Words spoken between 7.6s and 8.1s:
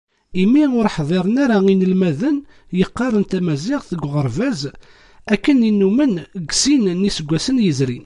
yezrin.